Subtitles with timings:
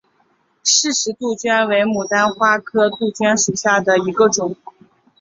[0.63, 4.55] 饰石杜鹃为杜鹃花科杜鹃属下的一个种。